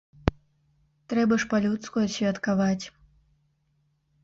[1.13, 2.85] Трэба ж па-людску адсвяткаваць.